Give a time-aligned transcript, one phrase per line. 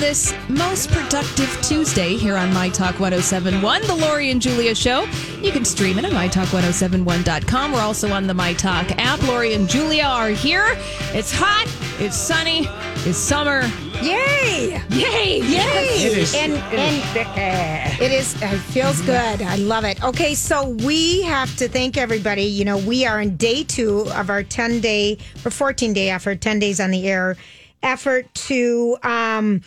[0.00, 5.04] this most productive Tuesday here on My Talk 1071, the Lori and Julia Show.
[5.40, 7.72] You can stream it at MyTalk1071.com.
[7.72, 9.22] We're also on the My Talk app.
[9.22, 10.66] Lori and Julia are here.
[11.12, 11.66] It's hot,
[11.98, 12.66] it's sunny,
[13.08, 13.62] it's summer.
[14.02, 14.82] Yay!
[14.90, 15.40] Yay!
[15.40, 15.88] Yay!
[16.04, 18.34] It is, and, and it is.
[18.42, 19.40] It feels good.
[19.42, 20.02] I love it.
[20.04, 22.42] Okay, so we have to thank everybody.
[22.42, 26.40] You know, we are in day two of our ten day or fourteen day effort,
[26.40, 27.36] ten days on the air
[27.82, 29.62] effort to um,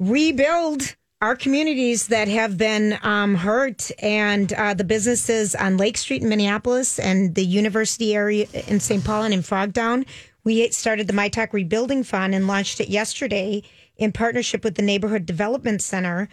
[0.00, 6.22] rebuild our communities that have been um, hurt and uh, the businesses on Lake Street
[6.22, 9.04] in Minneapolis and the university area in St.
[9.04, 10.06] Paul and in Frogtown.
[10.42, 13.62] We started the My Talk Rebuilding Fund and launched it yesterday
[13.98, 16.30] in partnership with the Neighborhood Development Center.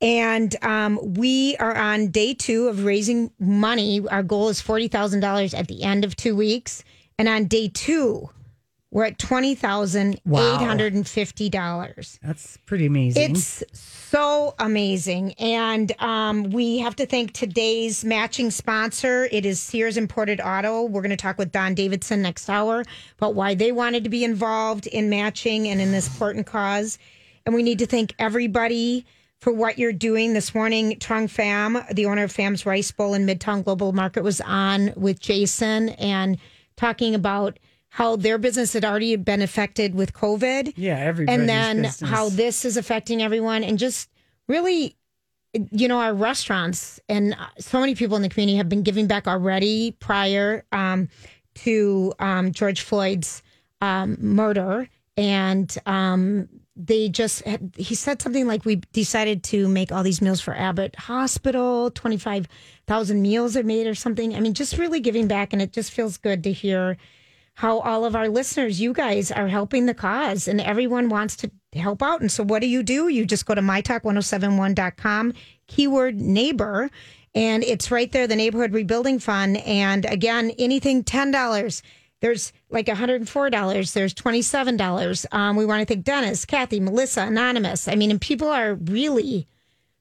[0.00, 4.06] And um, we are on day two of raising money.
[4.08, 6.82] Our goal is $40,000 at the end of two weeks.
[7.16, 8.28] And on day two,
[8.96, 12.18] we're at twenty thousand eight hundred and fifty dollars.
[12.22, 13.32] That's pretty amazing.
[13.32, 19.28] It's so amazing, and um, we have to thank today's matching sponsor.
[19.30, 20.84] It is Sears Imported Auto.
[20.84, 22.84] We're going to talk with Don Davidson next hour
[23.18, 26.98] about why they wanted to be involved in matching and in this important cause.
[27.44, 29.04] And we need to thank everybody
[29.40, 30.98] for what you're doing this morning.
[31.00, 35.20] Trung Pham, the owner of Pham's Rice Bowl in Midtown Global Market, was on with
[35.20, 36.38] Jason and
[36.76, 37.58] talking about
[37.96, 40.74] how their business had already been affected with COVID.
[40.76, 41.34] Yeah, everybody.
[41.34, 42.10] And then business.
[42.10, 44.10] how this is affecting everyone and just
[44.48, 44.98] really,
[45.70, 49.26] you know, our restaurants and so many people in the community have been giving back
[49.26, 51.08] already prior um,
[51.54, 53.42] to um, George Floyd's
[53.80, 54.90] um, murder.
[55.16, 60.20] And um, they just, had, he said something like, we decided to make all these
[60.20, 64.34] meals for Abbott Hospital, 25,000 meals are made or something.
[64.34, 65.54] I mean, just really giving back.
[65.54, 66.98] And it just feels good to hear
[67.56, 71.50] how all of our listeners, you guys are helping the cause and everyone wants to
[71.72, 72.20] help out.
[72.20, 73.08] And so what do you do?
[73.08, 75.32] You just go to mytalk1071.com,
[75.66, 76.90] keyword neighbor,
[77.34, 79.56] and it's right there, the neighborhood rebuilding fund.
[79.56, 81.82] And again, anything $10.
[82.20, 83.92] There's like $104.
[83.92, 85.26] There's $27.
[85.32, 87.88] Um, we want to thank Dennis, Kathy, Melissa, Anonymous.
[87.88, 89.48] I mean, and people are really,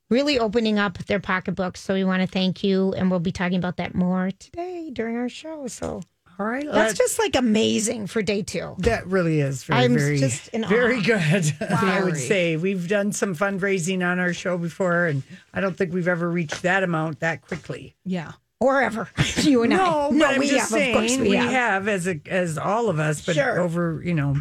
[0.09, 1.79] really opening up their pocketbooks.
[1.79, 2.91] So we want to thank you.
[2.93, 5.67] And we'll be talking about that more today during our show.
[5.67, 6.01] So
[6.39, 6.65] all right.
[6.69, 8.75] That's just like amazing for day two.
[8.79, 10.67] That really is very, I'm very, just in awe.
[10.67, 11.03] very awe.
[11.03, 11.53] good.
[11.69, 15.93] I would say we've done some fundraising on our show before, and I don't think
[15.93, 17.95] we've ever reached that amount that quickly.
[18.03, 18.33] Yeah.
[18.59, 19.09] Or ever.
[19.37, 20.17] You and No, I.
[20.17, 20.81] but I'm we just have.
[20.87, 21.51] Of course saying we, we have.
[21.51, 23.59] have as a as all of us, but Sure.
[23.59, 24.37] over you know,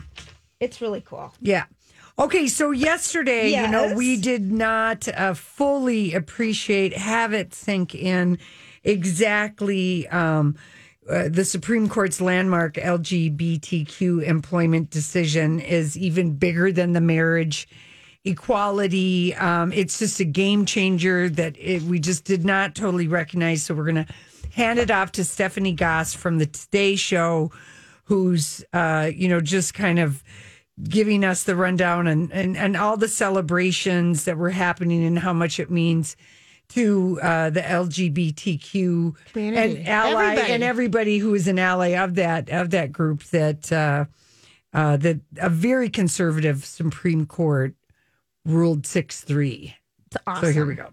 [0.61, 1.33] It's really cool.
[1.41, 1.65] yeah.
[2.17, 8.39] Okay, so yesterday, you know, we did not uh, fully appreciate, have it sink in
[9.05, 10.57] exactly um,
[11.09, 17.69] uh, the Supreme Court's landmark LGBTQ employment decision is even bigger than the marriage
[18.25, 19.35] equality.
[19.35, 23.65] Um, it's just a game changer that it, we just did not totally recognize.
[23.65, 24.15] So we're going to
[24.53, 27.51] hand it off to Stephanie Gosk from the Today Show,
[28.05, 30.23] who's, uh, you know, just kind of
[30.89, 35.33] giving us the rundown and, and, and all the celebrations that were happening and how
[35.33, 36.17] much it means
[36.75, 39.79] to uh, the LGBTQ Community.
[39.79, 40.53] and ally Everybody.
[40.53, 44.07] and everybody who is an ally of that of that group that uh,
[44.73, 47.75] uh, that a very conservative Supreme Court
[48.45, 49.77] ruled six three.
[50.29, 50.45] Awesome.
[50.45, 50.91] So here we go.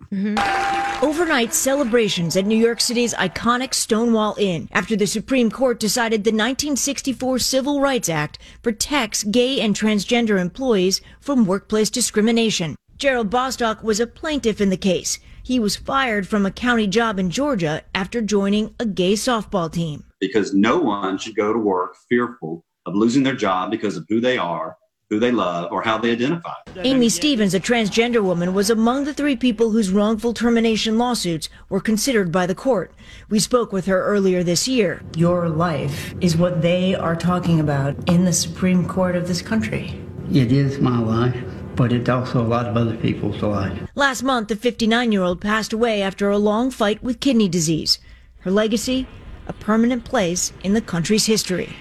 [1.03, 6.31] Overnight celebrations at New York City's iconic Stonewall Inn after the Supreme Court decided the
[6.31, 12.75] 1964 Civil Rights Act protects gay and transgender employees from workplace discrimination.
[12.97, 15.19] Gerald Bostock was a plaintiff in the case.
[15.43, 20.03] He was fired from a county job in Georgia after joining a gay softball team.
[20.19, 24.21] because no one should go to work fearful of losing their job because of who
[24.21, 24.77] they are,
[25.09, 26.53] who they love, or how they identify.
[26.77, 31.81] Aimee Stephens, a transgender woman, was among the three people whose wrongful termination lawsuits were
[31.81, 32.93] considered by the court.
[33.29, 35.01] We spoke with her earlier this year.
[35.15, 39.99] Your life is what they are talking about in the Supreme Court of this country.
[40.31, 41.43] It is my life,
[41.81, 43.75] but it's also a lot of other people's life.
[43.95, 47.97] Last month, the 59 year old passed away after a long fight with kidney disease.
[48.41, 49.07] Her legacy,
[49.47, 51.75] a permanent place in the country's history.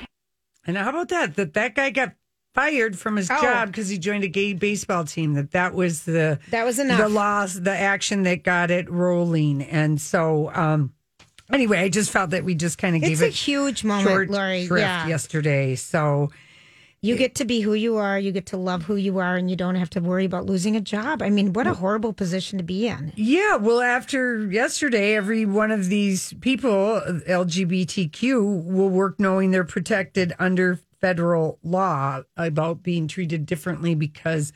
[0.67, 1.37] And how about that?
[1.37, 2.15] That that guy got
[2.55, 3.43] fired from his Oh.
[3.43, 5.35] job because he joined a gay baseball team.
[5.35, 6.99] That that was the That was enough.
[6.99, 9.61] The loss, the action that got it rolling.
[9.63, 10.95] And so, um,
[11.53, 14.09] anyway, I just felt that we just kind of It's gave a it huge moment,
[14.09, 14.63] short Lori.
[14.63, 15.07] Yeah.
[15.07, 15.75] yesterday.
[15.77, 16.31] So
[17.03, 19.49] You get to be who you are, you get to love who you are, and
[19.49, 21.23] you don't have to worry about losing a job.
[21.23, 23.15] I mean, what a horrible position to be in.
[23.17, 30.35] Yeah, well, after yesterday, every one of these people, LGBTQ, will work knowing they're protected
[30.39, 34.53] under federal law about being treated differently because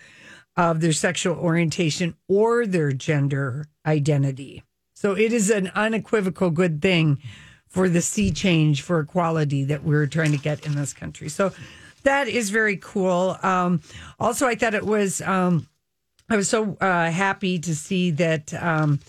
[0.54, 4.62] of their sexual orientation or their gender identity.
[4.92, 7.22] So it is an unequivocal good thing
[7.68, 11.30] for the sea change for equality that we're trying to get in this country.
[11.30, 11.54] So
[12.04, 13.36] that is very cool.
[13.42, 13.80] Um,
[14.18, 15.66] also, I thought it was, um,
[16.30, 18.54] I was so uh, happy to see that.
[18.54, 19.00] Um,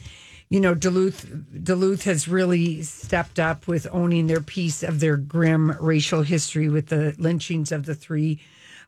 [0.48, 1.26] you know, Duluth
[1.64, 6.88] Duluth has really stepped up with owning their piece of their grim racial history with
[6.88, 8.40] the lynchings of the three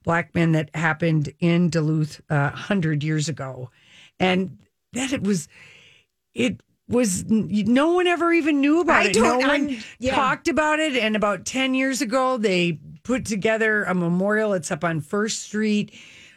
[0.04, 3.72] black men that happened in Duluth uh, hundred years ago,
[4.20, 4.60] and
[4.94, 5.48] that it was
[6.36, 9.16] it was no one ever even knew about I it.
[9.16, 10.16] No one yeah.
[10.16, 10.96] talked about it.
[10.96, 14.52] And about ten years ago, they put together a memorial.
[14.52, 15.94] It's up on First Street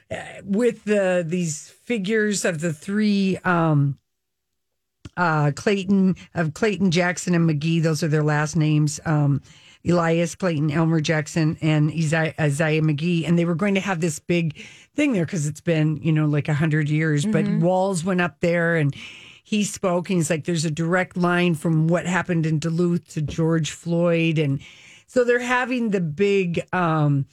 [0.09, 3.37] uh, with the these figures of the three.
[3.39, 3.99] Um,
[5.17, 7.83] uh, Clayton of Clayton Jackson and McGhie.
[7.83, 9.01] Those are their last names.
[9.05, 9.43] Um,
[9.87, 14.21] Elias Clayton, Elmer Jackson, and Isaiah, Isaiah McGhie, and they were going to have this
[14.21, 14.57] big
[14.95, 17.27] thing there because it's been you know like a hundred years.
[17.27, 18.95] But Walz went up there, and
[19.43, 23.23] he spoke, and he's like, "There's a direct line from what happened in Duluth to
[23.23, 24.61] George Floyd," and
[25.11, 26.61] so they're having the big.
[26.73, 27.27] Um,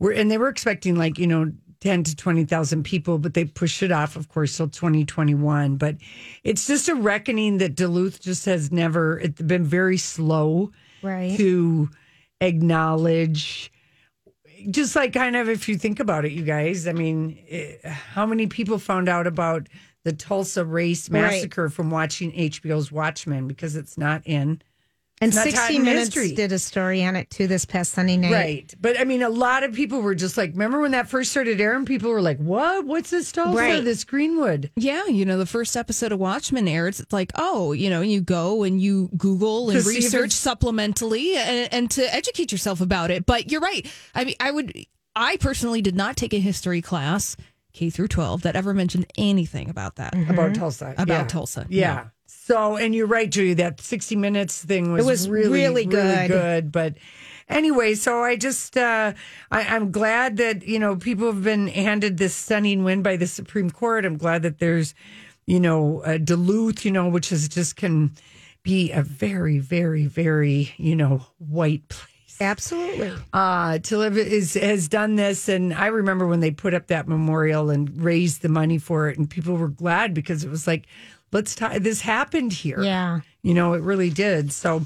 [0.00, 3.82] we're and they were expecting like you know 10 to 20,000 people, but they pushed
[3.82, 5.76] it off, of course, till 2021.
[5.76, 5.96] But
[6.44, 10.72] it's just a reckoning that Duluth just has never, it's been very slow
[11.02, 11.34] Right.
[11.38, 11.88] to
[12.42, 13.72] acknowledge.
[14.70, 18.26] Just like kind of if you think about it, you guys, I mean, eh, how
[18.26, 19.68] many people found out about
[20.04, 21.22] the Tulsa race Right.
[21.22, 24.60] massacre from watching HBO's Watchmen because it's not in
[25.22, 26.32] And not 60 Minutes history.
[26.34, 28.32] did a story on it too this past Sunday night.
[28.32, 28.74] Right.
[28.80, 31.60] But I mean, a lot of people were just like, remember when that first started
[31.60, 31.84] airing?
[31.84, 32.86] People were like, what?
[32.86, 33.54] What's this Tulsa?
[33.54, 33.84] Right.
[33.84, 34.70] This Greenwood?
[34.76, 37.00] Yeah, you know, the first episode of Watchmen airs.
[37.00, 41.90] It's like, oh, you know, you go and you Google and research supplementally and, and
[41.90, 43.26] to educate yourself about it.
[43.26, 43.86] But you're right.
[44.14, 47.36] I mean, I would, I personally did not take a history class,
[47.74, 50.14] K through 12, that ever mentioned anything about that.
[50.14, 50.52] About mm-hmm.
[50.54, 50.94] Tulsa.
[50.96, 51.24] About yeah.
[51.24, 51.94] Tulsa, Yeah.
[51.94, 52.04] yeah.
[52.42, 56.28] So, and you're right, Julie, that 60 Minutes thing was, was really, really good.
[56.28, 56.72] good.
[56.72, 56.94] But
[57.50, 59.12] anyway, so I just, uh,
[59.50, 63.26] I, I'm glad that, you know, people have been handed this stunning win by the
[63.26, 64.06] Supreme Court.
[64.06, 64.94] I'm glad that there's,
[65.46, 68.10] you know, uh, Duluth, you know, which is just can
[68.62, 72.06] be a very, very, very, you know, white place.
[72.40, 73.12] Absolutely.
[73.34, 77.06] uh to live is has done this and i remember when they put up that
[77.06, 80.86] memorial and raised the money for it and people were glad because it was like
[81.32, 83.20] let's talk this happened here Yeah.
[83.42, 84.82] you know it really did so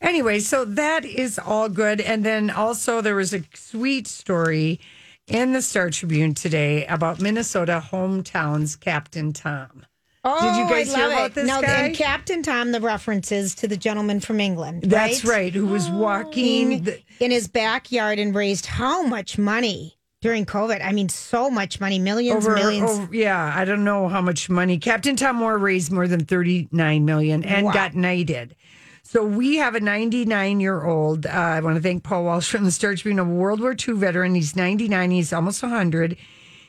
[0.00, 4.80] anyway so that is all good and then also there was a sweet story
[5.26, 9.84] in the star tribune today about minnesota hometowns captain tom
[10.22, 11.34] Oh, Did you oh, guys I hear love about it.
[11.34, 11.68] this now, guy?
[11.86, 14.82] And Captain Tom, the references to the gentleman from England.
[14.82, 19.96] that's right who was walking In, the, in his backyard and raised how much money
[20.20, 20.84] during COVID?
[20.84, 22.90] I mean, so much money, millions, over, millions.
[22.90, 24.78] over- yeah, I don't know how much money.
[24.78, 27.72] Captain Tom Moore raised more than 39 million and Wow.
[27.72, 28.54] got knighted.
[29.02, 31.26] So we have a 99 year old.
[31.26, 33.94] Uh, I want to thank Paul Walsh from the Star Tribune, a World War II
[33.94, 34.34] veteran.
[34.34, 35.10] He's 99.
[35.10, 36.16] He's almost 100.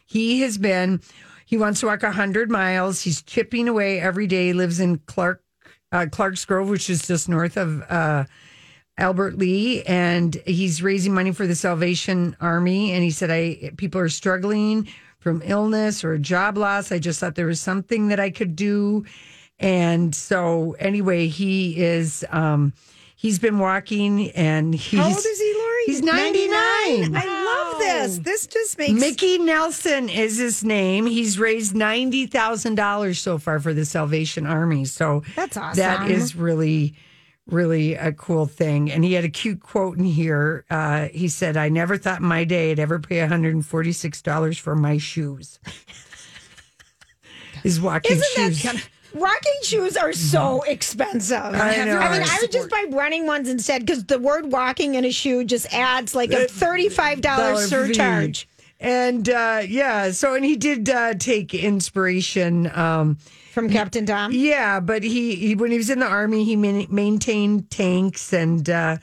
[0.06, 1.02] He has been,
[1.46, 3.02] he wants to walk 100 miles.
[3.02, 4.48] He's chipping away every day.
[4.48, 5.44] He lives in Clark,
[5.92, 8.24] uh, Clark's Grove, which is just north of uh,
[8.98, 12.92] Albert Lea, and he's raising money for the Salvation Army.
[12.92, 14.88] And he said, "I people are struggling
[15.20, 16.92] from illness or job loss.
[16.92, 19.06] I just thought there was something that I could do."
[19.60, 22.26] And so, anyway, he is.
[22.32, 22.74] Um,
[23.16, 25.84] he's been walking, and he's How old is he, Lori?
[25.86, 27.16] He's ninety nine.
[27.16, 28.20] I love this.
[28.20, 31.06] This just makes Mickey Nelson is his name.
[31.06, 34.86] He's raised ninety thousand dollars so far for the Salvation Army.
[34.86, 35.78] So That's awesome.
[35.78, 36.96] That is really,
[37.48, 38.92] really a cool thing.
[38.92, 40.66] And he had a cute quote in here.
[40.70, 43.66] Uh, he said, "I never thought in my day I'd ever pay one hundred and
[43.66, 45.60] forty six dollars for my shoes."
[47.64, 48.64] His walking Isn't that shoes.
[48.64, 51.36] kind of- Walking shoes are so expensive.
[51.38, 51.98] I, know.
[51.98, 55.12] I mean, I would just buy running ones instead because the word walking in a
[55.12, 58.48] shoe just adds like a $35 surcharge.
[58.80, 62.72] And uh, yeah, so and he did uh, take inspiration.
[62.74, 63.18] Um,
[63.52, 64.32] From Captain Tom?
[64.32, 68.70] Yeah, but he, he when he was in the army, he man, maintained tanks, and
[68.70, 68.98] uh,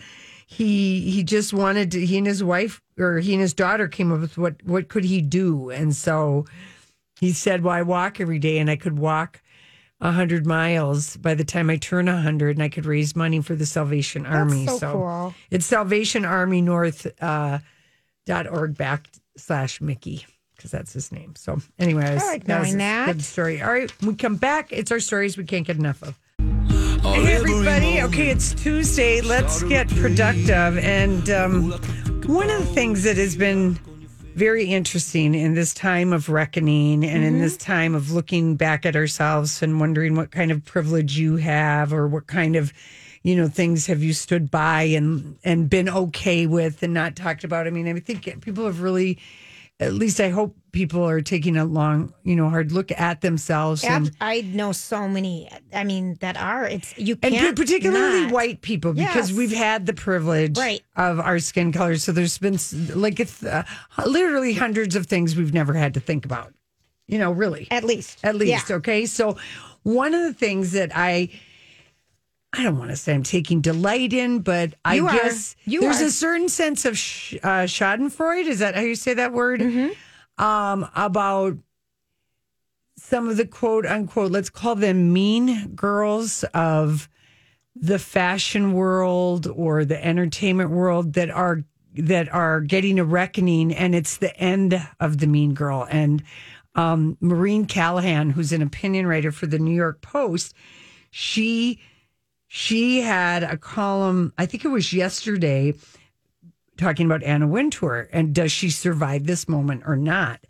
[0.47, 2.07] he he just wanted to.
[2.07, 5.05] He and his wife, or he and his daughter, came up with what what could
[5.05, 6.47] he do, and so
[7.21, 9.43] he said, "Well, I walk every day, and I could walk."
[10.01, 13.41] a hundred miles by the time I turn a hundred, and I could raise money
[13.41, 14.69] for the Salvation Army.
[14.69, 15.35] so cool.
[15.51, 17.59] it's Salvation Army North uh,
[18.25, 20.25] dot org back slash Mickey
[20.59, 21.35] because that's his name.
[21.37, 23.07] So anyway, I, like that was knowing a that.
[23.07, 23.63] good story.
[23.63, 24.73] All right, we come back.
[24.73, 26.19] It's our stories we can't get enough of.
[27.03, 28.03] Hey everybody.
[28.03, 29.21] Okay, it's Tuesday.
[29.21, 30.79] Let's get productive.
[30.79, 31.73] And um,
[32.27, 33.79] one of the things that has been
[34.35, 38.95] very interesting in this time of reckoning and in this time of looking back at
[38.95, 42.73] ourselves and wondering what kind of privilege you have or what kind of
[43.25, 47.43] you know things have you stood by and and been okay with and not talked
[47.43, 49.19] about i mean i think people have really
[49.81, 53.83] at least i hope people are taking a long you know hard look at themselves
[53.85, 55.49] and I know so many.
[55.73, 56.65] I mean, that are.
[56.67, 58.33] It's you can't particularly not.
[58.33, 59.39] white people because Yes.
[59.39, 60.83] we've had the privilege Right.
[60.97, 62.59] of our skin color so there's been
[62.95, 63.65] like it's uh,
[64.07, 66.53] literally hundreds of things we've never had to think about
[67.07, 68.19] you know really At least.
[68.23, 68.77] at least Yeah.
[68.77, 69.37] okay so
[69.85, 71.31] one of the things that i
[72.53, 76.07] i don't want to say i'm taking delight in but i You guess there's are.
[76.07, 80.43] a certain sense of sh- uh, schadenfreude is that how you say that word Mm-hmm.
[80.43, 81.57] um about
[82.97, 87.09] some of the quote unquote let's call them mean girls of
[87.77, 91.63] the fashion world or the entertainment world that are
[91.95, 96.23] that are getting a reckoning and it's the end of the mean girl and
[96.75, 100.55] um, Maureen Callahan who's an opinion writer for the New York Post
[101.11, 101.81] she
[102.49, 105.75] she had a column I think it was yesterday
[106.77, 110.41] talking about Anna Wintour and does she survive this moment or not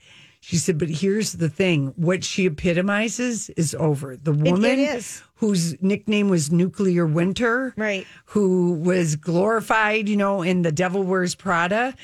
[0.41, 5.23] she said but here's the thing what she epitomizes is over the woman is.
[5.37, 8.07] whose nickname was Nuclear Winter Right.
[8.27, 11.95] who was glorified, you know, in The Devil Wears Prada.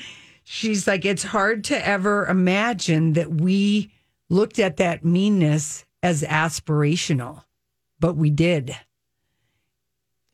[0.43, 3.91] She's like, it's hard to ever imagine that we
[4.29, 7.43] looked at that meanness as aspirational,
[7.99, 8.75] but we did.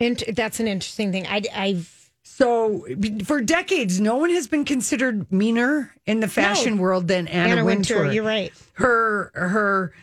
[0.01, 1.27] Int- that's an interesting thing.
[1.27, 2.85] I, I've So
[3.23, 7.65] for decades, no one has been considered meaner in the fashion world than Anna, Anna
[7.65, 7.97] Wintour.
[7.97, 8.13] Wintour.
[8.13, 8.51] You're right.
[8.73, 9.93] her her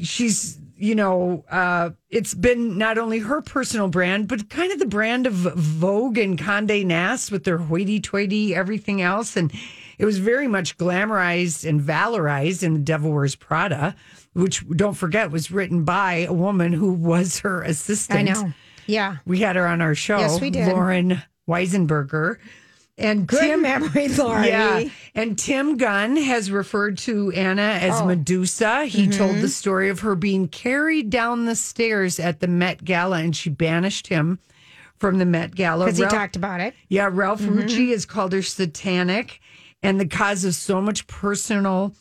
[0.00, 4.86] she's you know uh it's been not only her personal brand but kind of the
[4.86, 9.52] brand of vogue and conde nast with their hoity-toity everything else and
[9.98, 13.96] it was very much glamorized and valorized in the devil wears prada
[14.34, 18.52] which don't forget was written by a woman who was her assistant I know.
[18.86, 19.16] Yeah.
[19.26, 20.68] we had her on our show Yes, we did.
[20.68, 22.36] lauren weisberger
[22.98, 24.48] and Good Tim, memory, Laurie.
[24.48, 24.84] yeah.
[25.14, 28.06] And Tim Gunn has referred to Anna as Oh.
[28.06, 28.86] Medusa.
[28.86, 29.40] He told Mm-hmm.
[29.42, 33.50] the story of her being carried down the stairs at the Met Gala and she
[33.50, 34.38] banished him
[34.98, 35.84] from the Met Gala.
[35.84, 36.74] Because he Ralph- talked about it.
[36.88, 37.58] yeah, Ralph Mm-hmm.
[37.58, 39.40] Rucci has called her satanic
[39.82, 41.92] and the cause of so much personal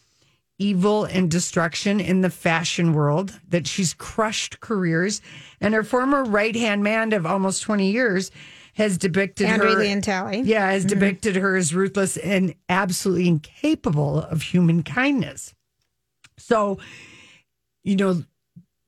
[0.57, 5.21] evil and destruction in the fashion world that she's crushed careers.
[5.59, 8.31] And her former right hand man of almost 20 years
[8.75, 9.79] has depicted Andre her.
[9.79, 10.41] Leon Talley.
[10.41, 10.99] Yeah, has mm-hmm.
[10.99, 15.53] depicted her as ruthless and absolutely incapable of human kindness.
[16.37, 16.79] So,
[17.83, 18.23] you know,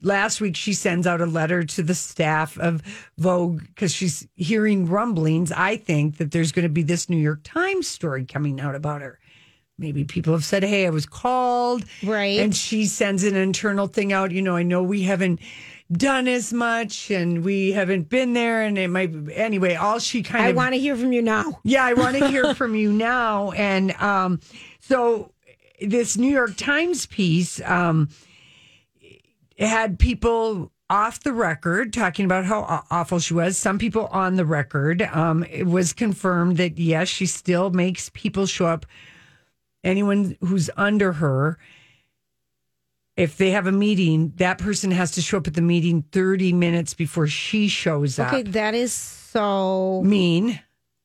[0.01, 2.81] last week she sends out a letter to the staff of
[3.17, 5.51] Vogue because she's hearing rumblings.
[5.51, 9.01] I think that there's going to be this New York Times story coming out about
[9.01, 9.19] her.
[9.79, 11.86] Maybe people have said, Hey, I was called.
[12.03, 12.39] Right.
[12.39, 14.31] And she sends an internal thing out.
[14.31, 15.39] You know, I know we haven't
[15.91, 18.63] done as much and we haven't been there.
[18.63, 20.55] And it might, anyway, all she kind I of.
[20.55, 21.60] I want to hear from you now.
[21.63, 23.51] Yeah, I want to hear from you now.
[23.51, 24.39] And um,
[24.79, 25.31] so
[25.79, 28.10] this New York Times piece um,
[29.60, 33.57] had people off the record talking about how awful she was.
[33.57, 35.01] Some people on the record.
[35.01, 38.86] Um, it was confirmed that yes, she still makes people show up.
[39.88, 41.58] Anyone who's under her.
[43.15, 46.53] If they have a meeting, that person has to show up at the meeting 30
[46.53, 48.32] minutes before she shows up.
[48.32, 50.60] Okay, that is so Mean.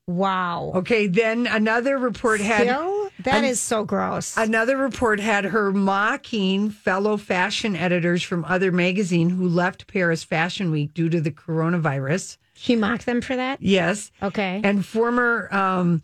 [0.05, 0.73] wow.
[0.75, 4.37] Okay, then another report had Still, that an- is so gross.
[4.37, 10.69] Another report had her mocking fellow fashion editors from other magazine who left Paris Fashion
[10.69, 12.37] Week due to the coronavirus.
[12.53, 13.59] she mocked them for that.
[13.59, 14.11] Yes.
[14.21, 14.61] Okay.
[14.63, 16.03] And former um,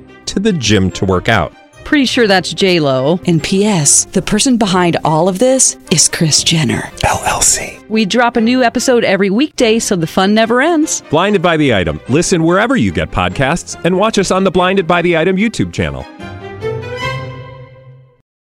[0.31, 1.53] to the gym to work out.
[1.83, 3.19] Pretty sure that's J Lo.
[3.25, 4.05] And P.S.
[4.05, 7.87] The person behind all of this is Kris Jenner LLC.
[7.89, 11.01] We drop a new episode every weekday, so the fun never ends.
[11.09, 11.99] Blinded by the item.
[12.07, 15.73] Listen wherever you get podcasts, and watch us on the Blinded by the Item YouTube
[15.73, 16.05] channel.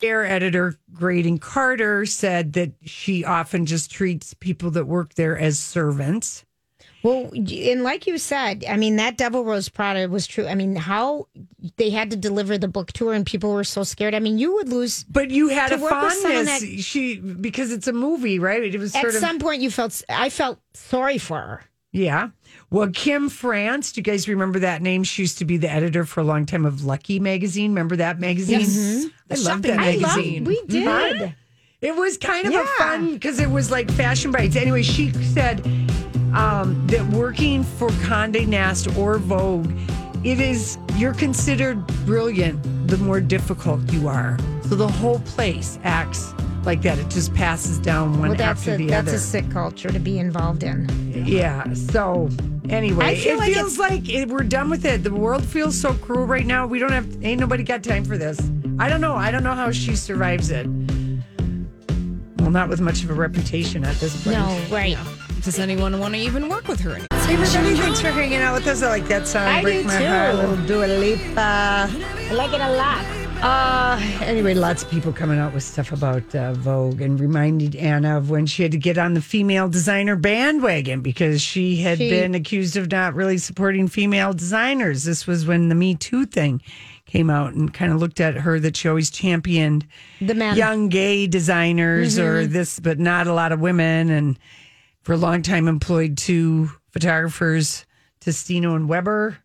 [0.01, 5.59] Air editor Graydon Carter said that she often just treats people that work there as
[5.59, 6.44] servants.
[7.05, 10.47] Well, and like you said, I mean, that Devil Wears Prada was true.
[10.47, 11.27] I mean, how
[11.77, 14.15] they had to deliver the book to her and people were so scared.
[14.15, 15.03] I mean, you would lose.
[15.03, 16.61] But you had a work with someone fondness.
[16.61, 18.63] that- she because it's a movie, right?
[18.63, 21.63] It was At sort of some point, you felt, I felt sorry for her.
[21.91, 22.29] yeah.
[22.71, 25.03] Well, Kim France, do you guys remember that name?
[25.03, 27.69] She used to be the editor for a long time of Lucky magazine.
[27.69, 28.61] Remember that magazine?
[28.61, 28.75] Yes.
[28.75, 29.33] Mm-hmm.
[29.33, 30.43] I love that magazine.
[30.43, 30.67] we mm-hmm.
[30.67, 31.17] did.
[31.17, 31.27] Huh?
[31.81, 34.55] It was kind of a fun because it was like fashion bites.
[34.55, 35.63] Anyway, she said
[36.35, 39.71] um, that working for Condé Nast or Vogue,
[40.23, 44.37] it is you're considered brilliant the more difficult you are.
[44.63, 46.33] So the whole place acts
[46.65, 46.97] like that.
[46.97, 49.11] It just passes down one Well, that's after a the that's other.
[49.11, 50.87] That's a sick culture to be involved in.
[51.25, 51.71] Yeah.
[51.73, 52.29] So
[52.69, 55.03] anyway, I feel it like feels like it, we're done with it.
[55.03, 56.65] The world feels so cruel right now.
[56.67, 57.23] We don't have.
[57.23, 58.39] Ain't nobody got time for this.
[58.79, 59.13] I don't know.
[59.13, 60.67] I don't know how she survives it.
[62.39, 64.37] Well, not with much of a reputation at this point.
[64.37, 64.97] No, right.
[65.45, 66.95] Does anyone want to even work with her?
[66.95, 68.81] Hey, everybody, thanks for hanging out with us.
[68.81, 69.43] I like that song.
[69.43, 70.07] I Break do my too.
[70.07, 71.35] heart, little Dua Lipa.
[71.37, 73.05] I like it a lot.
[73.43, 78.17] Uh, anyway, lots of people coming out with stuff about uh, Vogue and reminded Anna
[78.17, 82.09] of when she had to get on the female designer bandwagon because she had She-
[82.09, 85.03] been accused of not really supporting female designers.
[85.03, 86.59] This was when the Me Too thing
[87.05, 89.85] came out and kind of looked at her that she always championed
[90.19, 90.55] The men.
[90.57, 94.09] young gay designers or this, but not a lot of women.
[94.09, 94.39] And
[95.05, 97.85] for a long time, employed two photographers,
[98.19, 99.37] Testino and Weber.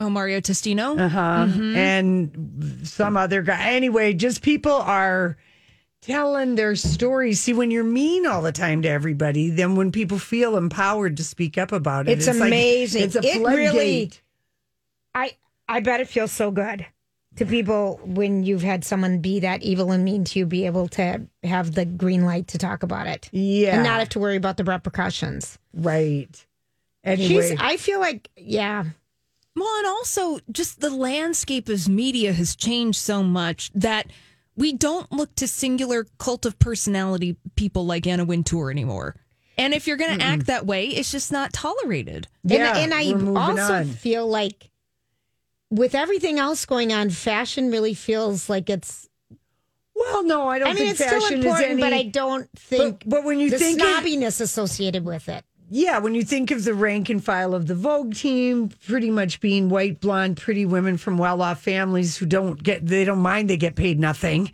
[0.00, 0.96] Oh, Mario Testino.
[0.96, 1.48] Uh-huh.
[1.76, 3.72] And some other guy.
[3.72, 5.36] Anyway, just people are
[6.02, 7.40] telling their stories.
[7.40, 11.24] See, when you're mean all the time to everybody, then when people feel empowered to
[11.24, 13.02] speak up about it, It's like- amazing.
[13.02, 13.56] it's a It floodgate.
[13.72, 14.10] really-
[15.14, 15.32] I
[15.68, 16.86] I bet it feels so good
[17.38, 20.88] to people when you've had someone be that evil and mean to you, be able
[20.88, 23.28] to have the green light to talk about it.
[23.32, 23.76] Yeah.
[23.76, 25.58] And not have to worry about the repercussions.
[25.72, 26.44] right.
[27.04, 28.84] Anyway, She's I feel like, yeah.
[29.56, 34.08] Well, and also just the landscape of media has changed so much that
[34.56, 39.14] we don't look to singular cult of personality people like Anna Wintour anymore.
[39.56, 42.28] And if you're going to act that way, it's just not tolerated.
[42.44, 43.86] yeah, and, and I also on.
[43.86, 44.70] feel like
[45.70, 49.08] with everything else going on, fashion really feels like it's
[49.94, 51.80] Well, no, I don't I mean think it's still important, any.
[51.82, 55.44] but I don't think but, but when you the think of- snobbiness associated with it.
[55.70, 59.38] Yeah, when you think of the rank and file of the Vogue team, pretty much
[59.40, 63.58] being white, blonde, pretty women from well-off families who don't get, they don't mind they
[63.58, 64.50] get paid nothing.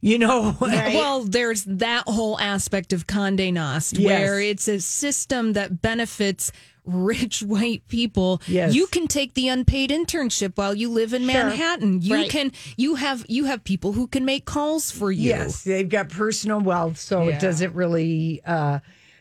[0.00, 4.06] You know, Well, there's that whole aspect of Condé Nast Yes.
[4.08, 6.52] where it's a system that benefits
[6.84, 8.40] rich white people.
[8.46, 8.74] Yes.
[8.74, 11.32] You can take the unpaid internship while you live in Sure.
[11.44, 12.00] Manhattan.
[12.00, 12.30] You Right.
[12.30, 15.30] can you have you have people who can make calls for you.
[15.30, 18.78] yes, they've got personal wealth, so it doesn't really uh,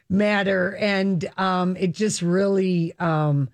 [0.10, 2.94] matter, and um, it just really.
[3.00, 3.50] Um,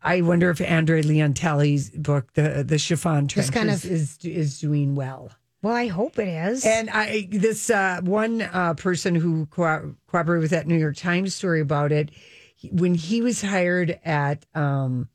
[0.00, 4.18] I wonder if Andre Leon Talley's book, the the Chiffon Just Trenches, kind of- is
[4.24, 5.32] is doing well.
[5.62, 6.64] Well, I hope it is.
[6.64, 11.34] And I this uh, one uh, person who co- cooperated with that New York Times
[11.34, 12.10] story about it,
[12.54, 15.08] he- when he was hired at um,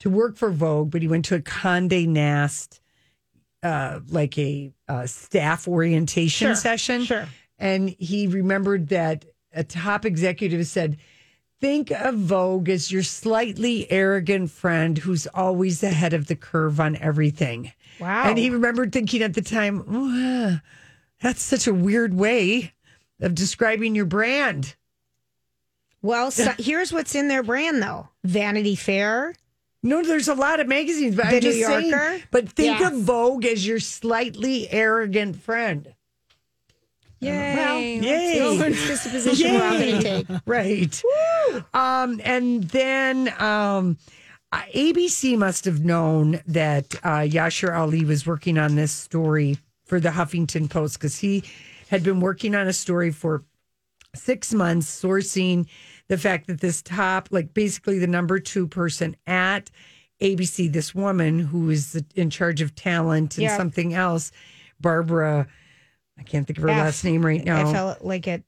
[0.00, 2.80] to work for Vogue, but he went to a Condé Nast,
[3.62, 7.28] uh, like a uh, staff orientation Sure, session, sure.
[7.58, 10.96] and he remembered that a top executive said.
[11.60, 16.96] Think of Vogue as your slightly arrogant friend who's always ahead of the curve on
[16.96, 17.72] everything.
[18.00, 18.24] Wow.
[18.28, 20.58] And he remembered thinking at the time, "Oh,
[21.20, 22.72] that's such a weird way
[23.20, 24.74] of describing your brand.
[26.02, 28.08] well, so, here's what's in their brand though.
[28.24, 29.34] Vanity Fair.
[29.84, 31.90] No, there's a lot of magazines, but The I'm just New saying.
[31.90, 32.22] Yorker?
[32.30, 32.92] But think Yes.
[32.92, 35.92] of Vogue as your slightly arrogant friend.
[37.20, 37.98] Yay.
[38.00, 38.38] Yay.
[38.38, 40.26] It's just a position we're all going to take.
[40.46, 41.02] Right.
[41.72, 43.96] Um, and then um,
[44.52, 49.98] uh, ABC must have known that uh, Yashar Ali was working on this story for
[49.98, 51.42] the Huffington Post because he
[51.88, 53.44] had been working on a story for
[54.14, 55.66] six months, sourcing
[56.08, 59.70] the fact that this top, like basically the number two person at
[60.20, 63.56] ABC, this woman who is in charge of talent and Yeah.
[63.56, 64.30] something else,
[64.80, 65.48] Barbara.
[66.18, 67.68] I can't think of her F- last name right now.
[67.68, 68.44] I felt like it.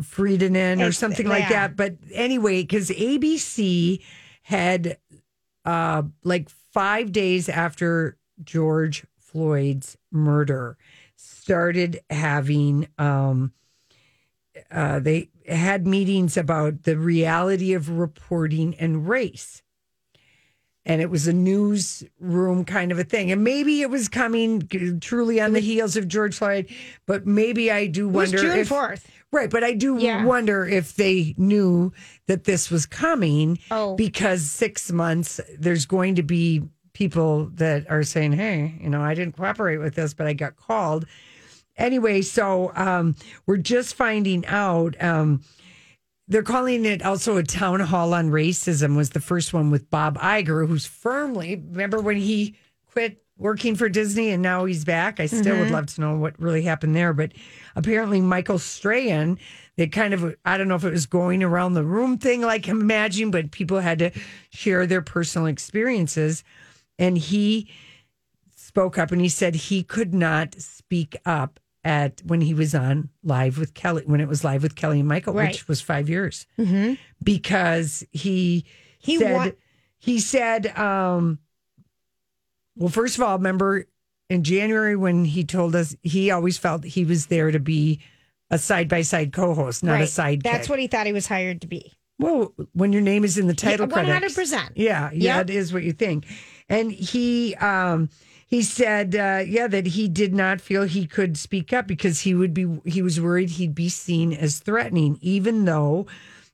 [0.00, 1.76] Friedenen or something like that.
[1.76, 4.00] But anyway, because ABC
[4.42, 4.96] had
[5.64, 10.76] uh like five days after George Floyd's murder
[11.16, 13.52] started having um
[14.70, 19.62] uh they had meetings about the reality of reporting and race.
[20.84, 23.30] And it was a newsroom kind of a thing.
[23.30, 24.66] And maybe it was coming
[25.00, 26.68] truly on the heels of George Floyd,
[27.06, 29.04] but maybe I do wonder June if 4th.
[29.32, 30.24] Right, but I do Yeah.
[30.26, 31.92] wonder if they knew
[32.26, 33.94] that this was coming Oh.
[33.96, 39.14] because six months there's going to be people that are saying, Hey, you know, I
[39.14, 41.06] didn't cooperate with this, but I got called.
[41.78, 43.16] Anyway, so um
[43.46, 45.40] we're just finding out um
[46.28, 50.18] they're calling it also a town hall on racism was the first one with Bob
[50.18, 52.54] Iger, who's firmly remember when he
[52.92, 55.18] quit working for Disney and now he's back.
[55.20, 55.72] I still would Mhm.
[55.72, 57.12] love to know what really happened there.
[57.12, 57.32] But
[57.76, 59.38] apparently Michael Strahan,
[59.76, 62.68] they kind of I don't know if it was going around the room thing like
[62.68, 64.10] imagine, but people had to
[64.50, 66.44] share their personal experiences.
[66.98, 67.68] And he
[68.56, 73.08] spoke up and he said he could not speak up at when he was on
[73.24, 75.48] live with Kelly when it was live with Kelly and Michael, Right.
[75.48, 76.94] which was five years Mm-hmm.
[77.22, 78.64] because he
[79.00, 79.50] He said wa-
[79.98, 81.38] he said um
[82.76, 83.86] well first of all remember
[84.30, 88.00] in January when he told us he always felt he was there to be
[88.50, 91.60] a side by side co-host not a side That's what he thought he was hired
[91.62, 91.92] to be.
[92.18, 94.72] well when your name is in the title one hundred percent.
[94.76, 95.50] yeah, yeah, Yep.
[95.50, 96.26] it is what you think.
[96.68, 98.08] And he um
[98.46, 102.34] he said uh yeah that he did not feel he could speak up because he
[102.34, 106.06] would be he was worried he'd be seen as threatening even though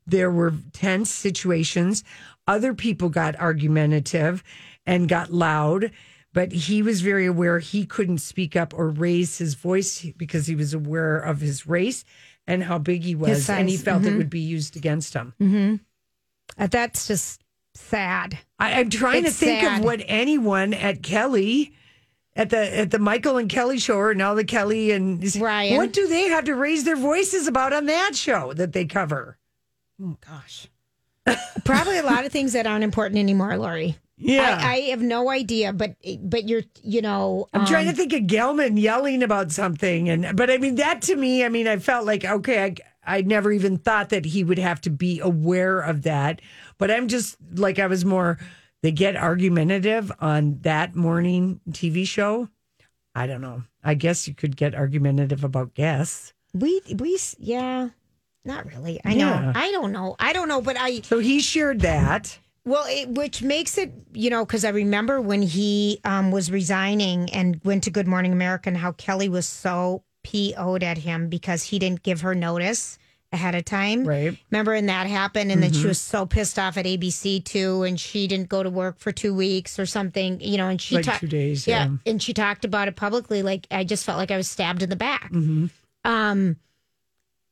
[0.07, 2.03] there were tense situations
[2.47, 4.43] other people got argumentative
[4.89, 5.91] and got loud
[6.33, 10.55] but he was very aware he couldn't speak up or raise his voice because he
[10.55, 12.05] was aware of his race
[12.47, 14.19] and how big he was and he felt it Mhm.
[14.19, 15.77] would be used against him Mm-hmm.
[16.71, 17.43] That's just
[17.75, 18.39] sad.
[18.59, 19.79] I, I'm trying It's to think sad.
[19.79, 21.75] of what anyone at Kelly,
[22.35, 25.77] at the at the Michael and Kelly show, or now the Kelly and Ryan.
[25.77, 29.39] What do they have to raise their voices about on that show that they cover?
[30.03, 30.69] Oh gosh.
[31.65, 33.97] Probably a lot of things that aren't important anymore, Lori.
[34.19, 34.59] Yeah.
[34.61, 38.13] I, I have no idea, but but you're you know I'm trying to um, think
[38.13, 41.79] of Gelman yelling about something, and but I mean that to me, I mean I
[41.79, 42.75] felt like okay, I
[43.19, 46.43] I never even thought that he would have to be aware of that,
[46.79, 48.39] but I'm just like I was more.
[48.83, 52.49] They get argumentative on that morning TV show.
[53.15, 53.65] I don't know.
[53.83, 56.33] I guess you could get argumentative about guests.
[56.55, 57.89] we we yeah,
[58.45, 59.01] not really.
[59.05, 59.41] I Yeah.
[59.41, 59.53] know.
[59.55, 60.17] I don't know.
[60.19, 62.39] I don't know, but I So he shared that.
[62.69, 67.31] Well, it, which makes it, you know, because I remember when he um, was resigning
[67.31, 71.63] and went to Good Morning America and how Kelly was so PO'd at him because
[71.63, 72.99] he didn't give her notice
[73.33, 74.05] ahead of time.
[74.05, 74.37] Right.
[74.51, 75.89] Remember, and that happened, and then she Mhm.
[75.89, 79.35] was so pissed off at ABC too, and she didn't go to work for two
[79.35, 81.89] weeks or something, you know, and she Like ta- two days, yeah.
[82.07, 83.43] and she talked about it publicly.
[83.43, 85.31] Like I just felt like I was stabbed in the back.
[85.33, 85.67] Mm-hmm.
[86.05, 86.57] Um,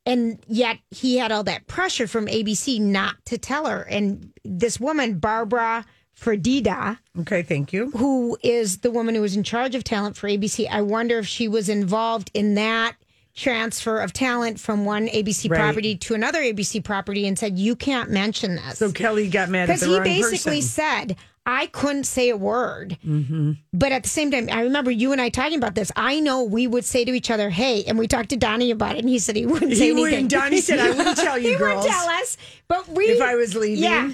[0.07, 3.83] and yet he had all that pressure from ABC not to tell her.
[3.83, 5.85] And this woman, Barbara
[6.19, 7.91] Fedida, Okay, thank you.
[7.91, 11.27] who is the woman who was in charge of talent for ABC, I wonder if
[11.27, 12.95] she was involved in that
[13.35, 15.61] transfer of talent from one ABC Right.
[15.61, 18.79] property to another ABC property and said, You can't mention this.
[18.79, 20.63] So Kelly got mad at Because he basically person.
[20.63, 21.17] said,
[21.49, 22.99] I couldn't say a word.
[23.07, 23.53] Mm-hmm.
[23.73, 25.93] But at the same time, I remember you and I talking about this.
[25.95, 28.97] I know we would say to each other, "Hey," and we talked to Donnie about
[28.97, 30.13] it, and he said he wouldn't He say wouldn't.
[30.13, 30.29] anything.
[30.29, 33.05] Donnie said, "I wouldn't tell you he girls." wouldn't tell us, but we.
[33.05, 33.85] If I was leaving.
[33.85, 34.11] yeah,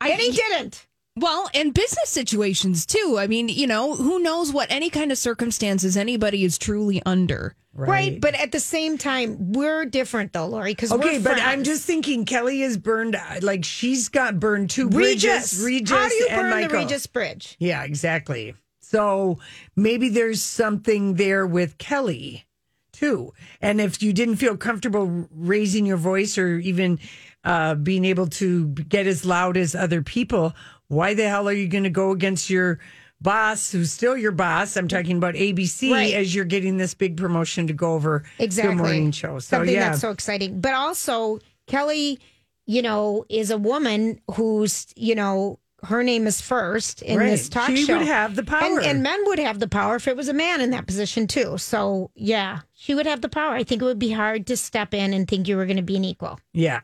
[0.00, 0.86] I- and he didn't.
[1.16, 3.16] Well, and business situations too.
[3.18, 7.54] I mean, you know, who knows what any kind of circumstances anybody is truly under.
[7.74, 8.20] Right.
[8.20, 10.72] but at the same time, we're different though, Lori.
[10.72, 14.88] Because Okay, we're but I'm just thinking Kelly is burned like she's got burned two
[14.88, 15.54] Regis.
[15.58, 15.64] bridges.
[15.64, 16.68] Regis How do you burn Michael.
[16.70, 17.56] the Regis Bridge?
[17.58, 18.54] Yeah, exactly.
[18.80, 19.38] So
[19.74, 22.44] maybe there's something there with Kelly
[22.92, 23.32] too.
[23.62, 26.98] And if you didn't feel comfortable raising your voice or even
[27.42, 30.52] uh, being able to get as loud as other people,
[30.92, 32.78] why the hell are you going to go against your
[33.20, 34.76] boss, who's still your boss?
[34.76, 36.12] I'm talking about ABC Right.
[36.14, 38.76] as you're getting this big promotion to go over Exactly.
[38.76, 39.38] the morning show.
[39.38, 40.60] So Something yeah, that's so exciting.
[40.60, 42.18] But also, Kelly,
[42.66, 47.30] you know, is a woman who's, you know, her name is first in Right.
[47.30, 47.98] this talk She show.
[47.98, 48.78] would have the power.
[48.78, 51.26] And, and men would have the power if it was a man in that position
[51.26, 51.58] too.
[51.58, 53.54] So yeah, she would have the power.
[53.54, 55.82] I think it would be hard to step in and think you were going to
[55.82, 56.38] be an equal.
[56.52, 56.80] yeah.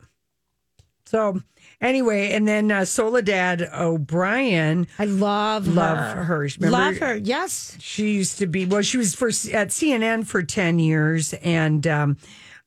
[1.04, 1.40] So
[1.80, 6.24] anyway, and then uh, Soledad O'Brien, I love love her.
[6.24, 6.38] her.
[6.38, 7.16] Remember- love her.
[7.16, 7.76] Yes.
[7.80, 8.82] She used to be well.
[8.82, 12.16] She was for at CNN for ten years, and um,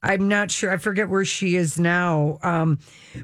[0.03, 0.71] I'm not sure.
[0.71, 2.39] I forget where she is now.
[2.43, 2.79] Um,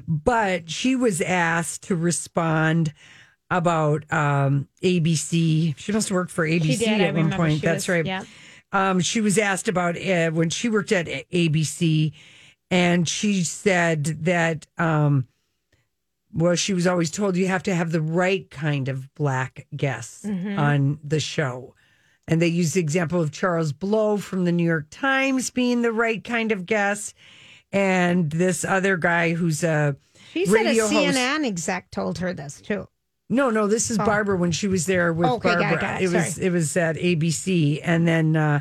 [0.06, 2.92] but she was asked to respond
[3.50, 5.74] about um, ABC.
[5.78, 7.00] She must have worked for ABC did.
[7.00, 7.54] I at one point.
[7.60, 8.06] she That's was- right.
[8.06, 8.24] yeah.
[8.70, 12.12] Um, she was asked about uh, when she worked at ABC,
[12.70, 14.66] and she said that.
[14.76, 15.26] Um,
[16.32, 20.24] well, she was always told you have to have the right kind of black guests
[20.24, 20.58] Mm-hmm.
[20.58, 21.74] on the show.
[22.26, 25.92] And they used the example of Charles Blow from the New York Times being the
[25.92, 27.14] right kind of guest.
[27.72, 29.96] And this other guy who's a
[30.32, 30.92] She said a host.
[30.92, 32.86] CNN exec told her this too.
[33.30, 35.80] No, no, this is Barbara when she was there with Okay, got it, Barbara.
[35.80, 36.46] got it, was sorry.
[36.46, 38.60] it was at ABC, and then uh,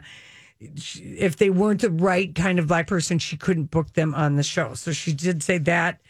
[0.59, 4.43] if they weren't the right kind of black person, she couldn't book them on the
[4.43, 4.73] show.
[4.73, 6.01] So she did say that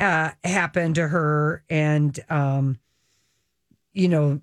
[0.00, 2.78] uh, happened to her, and um,
[3.92, 4.40] you know,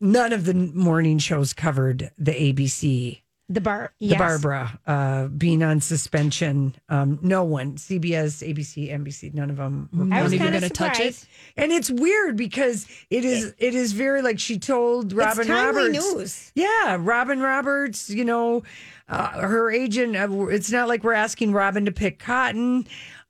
[0.00, 3.92] none of the morning shows covered the ABC The bar.
[4.00, 4.18] the yes.
[4.18, 6.74] Barbara uh, being on suspension.
[6.88, 9.88] Um, no one, CBS, ABC, NBC, none of them.
[9.92, 11.24] Were I was Not even gonna touch it?
[11.56, 15.92] and it's weird because it is it is very like she told Robin it's Roberts.
[16.14, 16.52] news.
[16.54, 18.08] Yeah, Robin Roberts.
[18.10, 18.62] You know,
[19.08, 20.16] uh, her agent.
[20.16, 22.86] Uh, it's not like we're asking Robin to pick cotton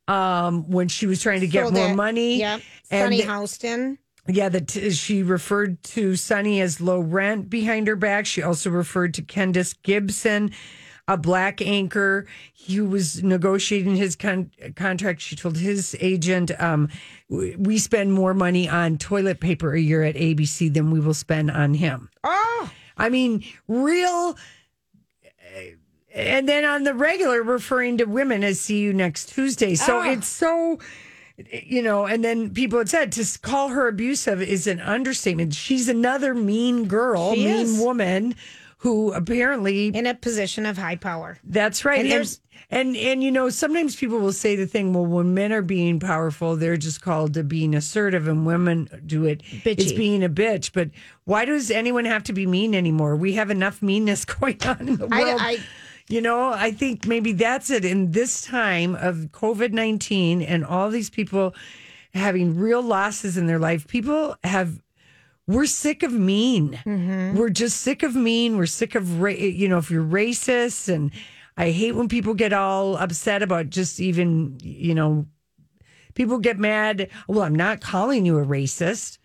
[0.09, 2.39] um, when she was trying to get So more that- money.
[2.39, 2.59] Yeah,
[2.91, 3.99] And Sunny Hostin.
[4.29, 8.27] yeah, that she referred to Sunny as low rent behind her back.
[8.27, 10.51] She also referred to Kendis Gibson,
[11.09, 12.27] a black anchor
[12.69, 15.21] who was negotiating his con- contract.
[15.21, 16.89] She told his agent, um,
[17.29, 21.15] "We we spend more money on toilet paper a year at ABC than we will
[21.15, 24.37] spend on him." Oh, I mean, real.
[26.15, 30.11] And then on the regular, referring to women as "see you next Tuesday." So Oh.
[30.11, 30.79] it's so,
[31.51, 32.05] you know.
[32.07, 35.55] And then people had said to call her abusive is an understatement.
[35.55, 37.79] She's another mean girl, She mean is.
[37.79, 38.35] woman
[38.79, 41.39] who apparently in a position of high power.
[41.45, 42.01] that's right.
[42.01, 45.33] And And, there's- and and you know, sometimes people will say the thing, well, when
[45.35, 49.43] men are being powerful, they're just called to being assertive, and women do it.
[49.65, 50.73] It's being a bitch.
[50.73, 50.91] But
[51.25, 53.15] why does anyone have to be mean anymore?
[53.17, 55.41] We have enough meanness going on in the I- world.
[55.41, 55.59] I-
[56.09, 57.85] you know, I think maybe that's it.
[57.85, 61.55] In this time of COVID nineteen and all these people
[62.15, 64.83] having real losses in their life, people have
[65.49, 66.79] we're sick of mean.
[66.85, 67.37] Mm-hmm.
[67.37, 68.57] We're just sick of mean.
[68.57, 70.89] We're sick of, ra- you know, if you're racist.
[70.89, 71.11] And
[71.57, 75.27] I hate when people get all upset about just even, you know,
[76.15, 77.11] people get mad.
[77.27, 79.19] Well, I'm not calling you a racist.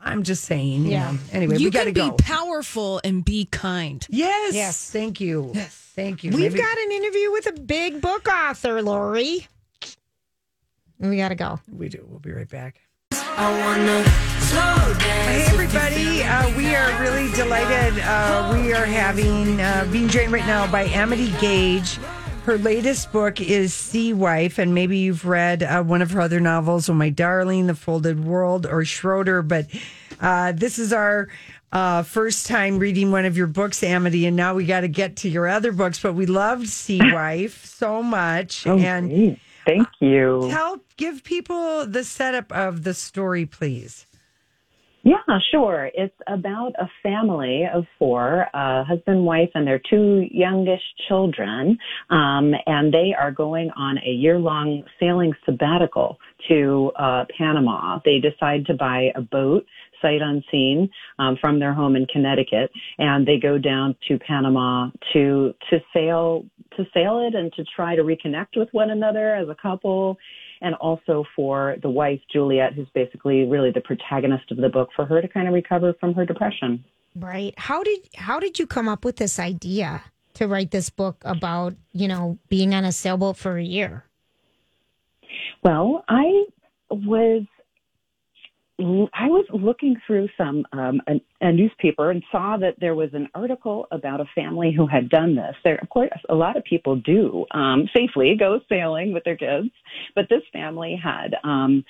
[0.00, 1.12] I'm just saying, you Yeah.
[1.12, 1.18] know.
[1.32, 2.16] Anyway, you we got to can go.
[2.16, 4.06] be powerful and be kind.
[4.08, 4.54] yes.
[4.54, 4.90] Yes.
[4.90, 5.50] Thank you.
[5.54, 5.74] Yes.
[5.96, 6.30] Thank you.
[6.30, 9.48] We've Maybe- got an interview with a big book author, Lori.
[11.00, 11.60] We got to go.
[11.70, 12.04] We do.
[12.08, 12.80] We'll be right back.
[13.10, 13.16] Hey,
[15.48, 16.22] everybody.
[16.22, 17.98] Uh, we are really delighted.
[18.02, 21.98] Uh, we are having, uh, being joined right now by Amity Gaige.
[22.48, 26.40] Her latest book is Sea Wife, and maybe you've read uh, one of her other
[26.40, 29.42] novels, Oh My Darling, The Folded World, or Schroder.
[29.42, 29.66] But
[30.18, 31.28] uh, this is our
[31.72, 35.16] uh, first time reading one of your books, Amity, and now we got to get
[35.16, 36.00] to your other books.
[36.00, 38.66] But we loved Sea Wife so much.
[38.66, 39.40] and great.
[39.66, 40.48] Thank you.
[40.50, 44.06] Tell, give people the setup of the story, please.
[45.08, 45.90] Yeah, sure.
[45.94, 51.78] It's about a family of four, uh, husband, wife, and their two youngest children.
[52.10, 56.18] Um, and they are going on a year long sailing sabbatical
[56.48, 58.00] to, uh, Panama.
[58.04, 59.64] They decide to buy a boat
[60.02, 65.54] sight unseen um, from their home in Connecticut, and they go down to Panama to
[65.70, 66.44] to sail
[66.76, 70.16] to sail it and to try to reconnect with one another as a couple,
[70.60, 75.04] and also for the wife Juliet, who's basically really the protagonist of the book, for
[75.04, 76.84] her to kind of recover from her depression.
[77.16, 77.54] Right.
[77.56, 80.02] How did how did you come up with this idea
[80.34, 84.04] to write this book about, you know, being on a sailboat for a year?
[85.62, 86.44] Well, I
[86.90, 87.44] was
[88.80, 93.28] I was looking through some um, a, a newspaper and saw that there was an
[93.34, 95.56] article about a family who had done this.
[95.64, 99.70] There, of course, a lot of people do um, safely go sailing with their kids,
[100.14, 101.84] but this family had um,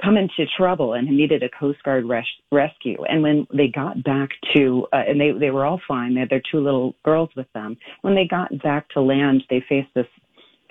[0.00, 3.02] come into trouble and needed a Coast Guard res- rescue.
[3.08, 6.14] And when they got back to, uh, and they they were all fine.
[6.14, 7.76] They had their two little girls with them.
[8.02, 10.06] When they got back to land, they faced this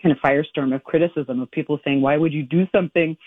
[0.01, 3.17] kind of firestorm of criticism of people saying, "Why would you do something?"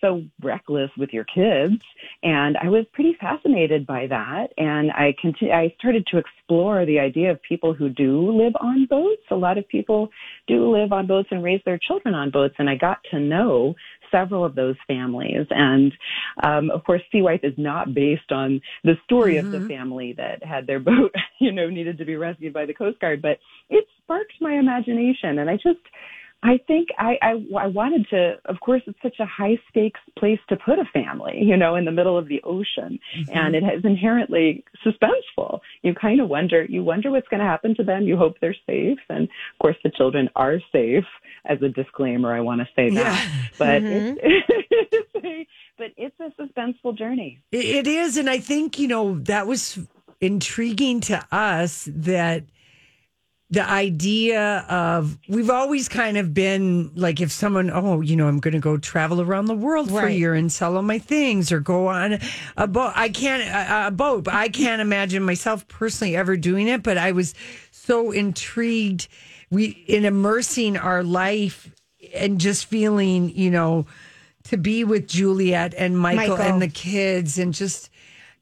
[0.00, 1.82] So reckless with your kids.
[2.22, 4.48] And i was pretty fascinated by that.
[4.58, 8.86] And i continue i started to explore the idea of people who do live on
[8.86, 9.22] boats.
[9.30, 10.10] A lot of people
[10.46, 12.54] do live on boats and raise their children on boats.
[12.58, 13.74] And i got to know
[14.10, 15.46] several of those families.
[15.50, 15.92] And
[16.42, 20.44] um, of course, Sea Wife is not based on the story of the family that
[20.44, 23.86] had their boat, you know, needed to be rescued by the Coast Guard, but it
[24.02, 25.38] sparked my imagination.
[25.38, 25.80] And I just,
[26.42, 30.38] I think I, I, I wanted to, of course, it's such a high stakes place
[30.48, 32.98] to put a family, you know, in the middle of the ocean.
[33.18, 33.36] Mm-hmm.
[33.36, 35.60] And it is inherently suspenseful.
[35.82, 38.04] You kind of wonder, you wonder what's going to happen to them.
[38.04, 38.98] You hope they're safe.
[39.10, 41.04] And of course, the children are safe.
[41.44, 43.28] As a disclaimer, I want to say that.
[43.28, 43.46] Yeah.
[43.58, 44.16] But mm-hmm.
[44.22, 45.46] it's, a,
[45.78, 47.40] but it's a suspenseful journey.
[47.52, 48.16] It is.
[48.16, 49.78] And I think, you know, that was
[50.20, 52.44] intriguing to us that
[53.50, 58.38] the idea of we've always kind of been like if someone oh you know i'm
[58.38, 61.50] going to go travel around the world for a year and sell all my things
[61.50, 62.18] or go on
[62.56, 66.68] a boat i can't a, a boat but i can't imagine myself personally ever doing
[66.68, 67.34] it but i was
[67.72, 69.08] so intrigued
[69.50, 71.74] we in immersing our life
[72.14, 73.84] and just feeling you know
[74.44, 76.52] to be with juliet and michael, Michael.
[76.52, 77.89] and the kids and just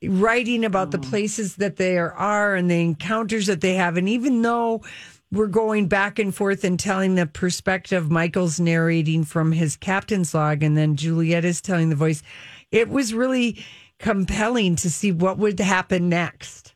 [0.02, 3.96] writing about the places that they are and the encounters that they have.
[3.96, 4.82] And even though
[5.30, 10.62] we're going back and forth and telling the perspective, Michael's narrating from his captain's log,
[10.62, 12.22] and then Juliet is telling the voice,
[12.70, 13.62] it was really
[13.98, 16.74] compelling to see what would happen next.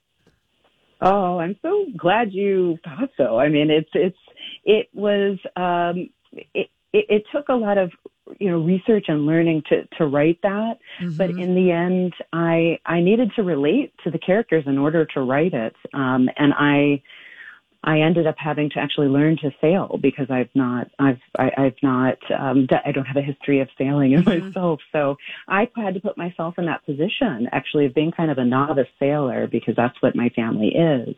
[1.00, 3.38] Oh, I'm so glad you thought so.
[3.38, 4.18] I mean, it's it's
[4.64, 7.90] it was um, it, it it took a lot of
[8.38, 10.78] you know research and learning to to write that,
[11.16, 15.20] but in the end, I I needed to relate to the characters in order to
[15.20, 17.02] write it, um, and I.
[17.84, 21.76] I ended up having to actually learn to sail because I've not, I've, I, I've
[21.82, 24.80] not, um, I don't have a history of sailing in myself.
[24.92, 25.16] So
[25.48, 28.86] I had to put myself in that position actually of being kind of a novice
[28.98, 31.14] sailor because that's what my family is.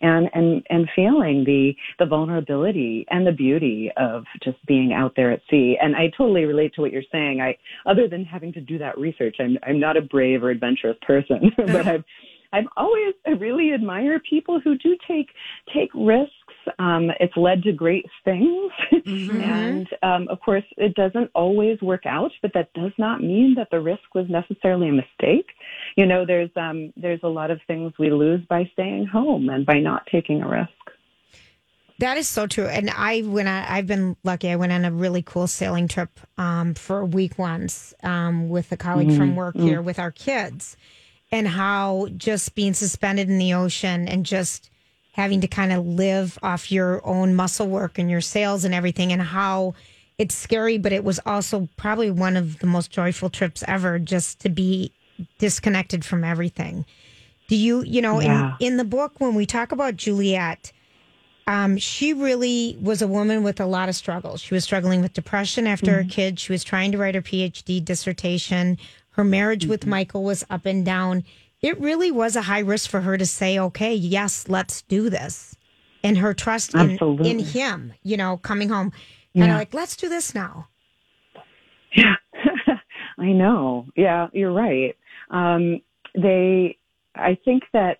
[0.00, 5.32] And, and, and feeling the, the vulnerability and the beauty of just being out there
[5.32, 5.76] at sea.
[5.80, 7.40] And I totally relate to what you're saying.
[7.40, 10.96] I, other than having to do that research, I'm, I'm not a brave or adventurous
[11.02, 12.04] person, but I've,
[12.52, 15.28] I've always I really admire people who do take
[15.74, 16.32] take risks.
[16.78, 18.72] Um, it's led to great things,
[19.06, 22.32] and um, of course, it doesn't always work out.
[22.42, 25.46] But that does not mean that the risk was necessarily a mistake.
[25.96, 29.64] You know, there's um, there's a lot of things we lose by staying home and
[29.64, 30.70] by not taking a risk.
[31.98, 32.66] That is so true.
[32.66, 34.50] And I went on, I've been lucky.
[34.50, 38.70] I went on a really cool sailing trip um, for a week once um, with
[38.70, 40.76] a colleague from work here with our kids,
[41.32, 44.70] and how just being suspended in the ocean and just
[45.12, 49.12] having to kind of live off your own muscle work and your sails and everything,
[49.12, 49.74] and how
[50.18, 54.40] it's scary, but it was also probably one of the most joyful trips ever just
[54.40, 54.92] to be
[55.38, 56.84] disconnected from everything.
[57.48, 58.56] Do you, you know, Yeah.
[58.60, 60.72] in, in the book, when we talk about Juliet,
[61.46, 64.40] um, she really was a woman with a lot of struggles.
[64.40, 66.40] She was struggling with depression after her kid.
[66.40, 68.78] She was trying to write her PhD dissertation.
[69.16, 71.24] Her marriage with Michael was up and down.
[71.62, 75.56] It really was a high risk for her to say, okay, yes, let's do this.
[76.04, 78.92] And her trust in, in him, you know, coming home,
[79.34, 80.68] kind of like, let's do this now.
[81.94, 82.16] Yeah,
[83.18, 83.86] I know.
[83.96, 84.94] Yeah, you're right.
[85.30, 85.80] Um,
[86.14, 86.76] they,
[87.14, 87.98] I think that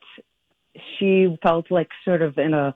[0.99, 2.75] she felt like sort of in a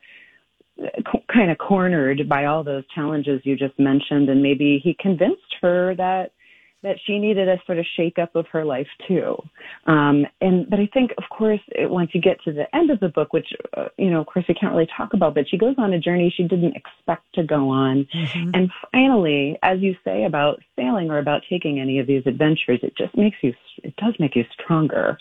[1.31, 5.95] kind of cornered by all those challenges you just mentioned, and maybe he convinced her
[5.97, 6.33] that
[6.83, 9.37] that she needed a sort of shake up of her life too.
[9.87, 13.01] Um, and but I think, of course, it, once you get to the end of
[13.01, 15.59] the book, which uh, you know, of course, we can't really talk about, but she
[15.59, 18.07] goes on a journey she didn't expect to go on,
[18.55, 22.97] and finally, as you say about sailing or about taking any of these adventures, it
[22.97, 23.53] just makes you.
[23.83, 25.19] It does make you stronger.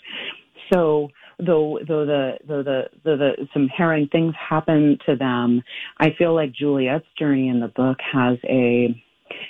[0.72, 5.62] So though though the though the though the some harrowing things happen to them,
[5.98, 9.02] I feel like Juliet's journey in the book has a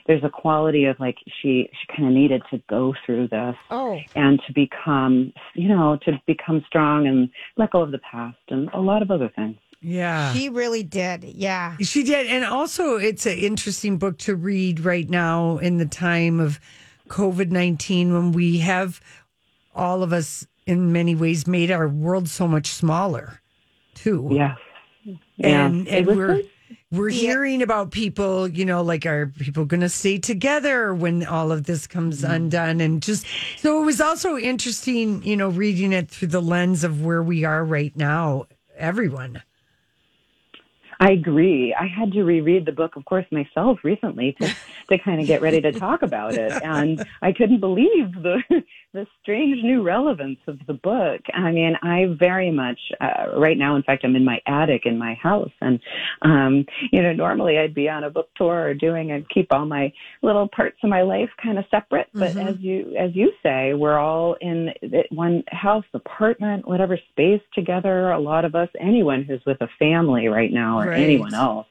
[0.06, 3.98] there's a quality of like she she kind of needed to go through this Oh,
[4.14, 8.68] and to become you know to become strong and let go of the past and
[8.72, 9.56] a lot of other things.
[9.82, 10.34] Yeah.
[10.34, 11.24] she really did.
[11.24, 11.76] Yeah.
[11.80, 12.26] She did.
[12.26, 16.60] And also, it's an interesting book to read right now in the time of
[17.08, 19.00] COVID 19 when we have
[19.74, 23.40] all of us, in many ways, made our world so much smaller,
[23.94, 24.28] too.
[24.32, 24.58] Yes.
[25.06, 25.66] And, Yeah.
[25.66, 26.26] and It was we're.
[26.36, 26.50] good.
[26.92, 31.52] We're hearing about people, you know, like are people going to stay together when all
[31.52, 32.32] of this comes Mm-hmm.
[32.32, 32.80] undone?
[32.80, 33.24] And just
[33.58, 37.44] so it was also interesting, you know, reading it through the lens of where we
[37.44, 39.42] are right now, everyone.
[41.02, 41.74] I agree.
[41.74, 44.54] I had to reread the book, of course, myself recently to,
[44.90, 46.52] to kind of get ready to talk about it.
[46.62, 48.42] And I couldn't believe the,
[48.92, 51.20] the strange new relevance of the book.
[51.32, 54.98] I mean, I very much, uh, right now, in fact, I'm in my attic in
[54.98, 55.50] my house.
[55.60, 55.78] And,
[56.22, 59.64] um, you know, normally I'd be on a book tour or doing and keep all
[59.64, 62.08] my little parts of my life kind of separate.
[62.14, 62.48] But Mhm.
[62.50, 64.72] as you, as you say, we're all in
[65.10, 68.10] one house, apartment, whatever space together.
[68.10, 70.98] A lot of us, anyone who's with a family right now or Right.
[70.98, 71.66] anyone else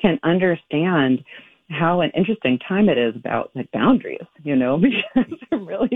[0.00, 1.22] can understand
[1.70, 4.78] how an interesting time it is about like boundaries, you know,
[5.14, 5.88] because it really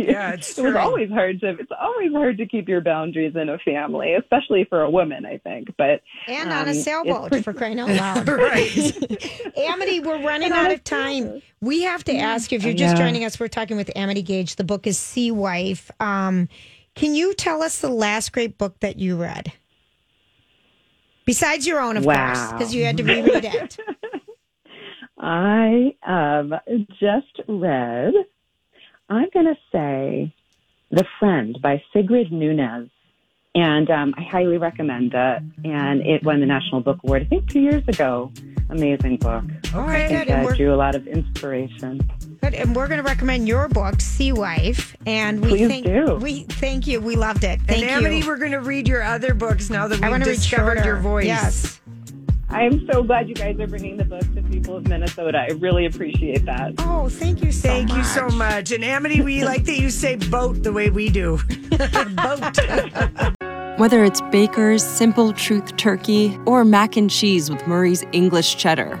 [0.08, 3.48] Yeah, it's it was always hard to it's always hard to keep your boundaries in
[3.48, 5.68] a family, especially for a woman, I think.
[5.76, 8.28] But And on um, a sailboat, pretty- for crying out loud.
[8.28, 9.58] right.
[9.58, 11.42] Amity, we're running out of time.
[11.60, 13.02] We have to ask if you're just know.
[13.02, 13.38] joining us.
[13.38, 14.56] We're talking with Amity Gaige.
[14.56, 15.90] The book is Sea Wife.
[16.00, 16.48] Um,
[16.94, 19.52] can you tell us the last great book that you read?
[21.26, 23.78] Besides your own, of course, because you had to reread it.
[25.18, 26.54] I um,
[26.98, 28.14] just read,
[29.10, 30.34] I'm going to say,
[30.90, 32.88] The Friend by Sigrid Nunez.
[33.52, 35.42] And um, I highly recommend that.
[35.64, 38.30] And it won the National Book Award, I think, two years ago.
[38.68, 39.42] Amazing book.
[39.74, 40.34] All I right, think good.
[40.34, 42.08] And uh, drew a lot of inspiration.
[42.40, 42.54] good.
[42.54, 44.96] And we're going to recommend your book, Sea Wife.
[45.04, 46.14] And we Please thank do.
[46.14, 47.00] we thank you.
[47.00, 47.60] We loved it.
[47.62, 48.26] Thank and Amity, you.
[48.28, 51.26] we're going to read your other books now that we've want read discovered your voice.
[51.26, 51.79] Yes.
[52.52, 55.38] I am so glad you guys are bringing the book to people of Minnesota.
[55.38, 56.74] I really appreciate that.
[56.78, 57.98] Oh, thank you so Thank much.
[57.98, 58.72] you so much.
[58.72, 61.38] And Amity, we like that you say boat the way we do.
[62.14, 63.78] boat.
[63.78, 69.00] Whether it's Baker's Simple Truth Turkey or mac and cheese with Murray's English Cheddar